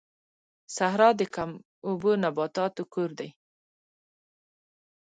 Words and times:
صحرا 0.75 1.09
د 1.19 1.21
کم 1.35 1.51
اوبو 1.87 2.11
نباتاتو 2.23 2.83
کور 2.93 3.09
دی 3.19 3.29